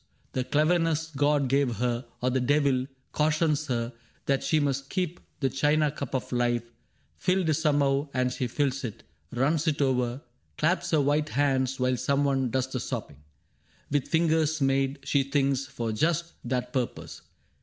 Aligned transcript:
The 0.33 0.43
cleverness 0.43 1.11
God 1.15 1.47
gave 1.47 1.75
her— 1.75 2.07
or 2.23 2.31
the 2.31 2.39
devil— 2.41 2.87
cautions 3.11 3.67
her 3.67 3.93
That 4.25 4.43
she 4.43 4.59
must 4.59 4.89
keep 4.89 5.19
the 5.41 5.49
china 5.51 5.91
cup 5.91 6.15
of 6.15 6.31
life 6.31 6.63
Filled 7.17 7.55
somehow, 7.55 8.09
and 8.11 8.31
she 8.33 8.47
fills 8.47 8.83
it— 8.83 9.03
runs 9.31 9.67
it 9.67 9.79
over— 9.79 10.23
Claps 10.57 10.89
her 10.89 11.01
white 11.01 11.29
hands 11.29 11.79
while 11.79 11.97
some 11.97 12.23
one 12.23 12.49
does 12.49 12.65
the 12.71 12.79
sopping 12.79 13.21
With 13.91 14.07
fingers 14.07 14.59
made, 14.59 14.97
she 15.03 15.21
thinks, 15.21 15.67
for 15.67 15.91
just 15.91 16.33
that 16.45 16.73
purpose. 16.73 17.21